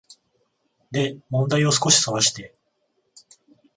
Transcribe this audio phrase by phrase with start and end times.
[0.89, 2.55] で問題を少しそらして、